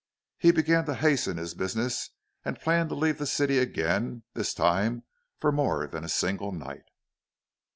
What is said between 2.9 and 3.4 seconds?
leave the